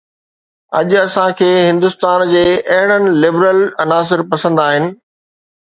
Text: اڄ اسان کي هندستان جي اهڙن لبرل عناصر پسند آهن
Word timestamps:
اڄ 0.77 0.89
اسان 1.07 1.29
کي 1.41 1.49
هندستان 1.69 2.25
جي 2.33 2.43
اهڙن 2.79 3.03
لبرل 3.21 3.61
عناصر 3.85 4.29
پسند 4.33 4.57
آهن 4.69 4.85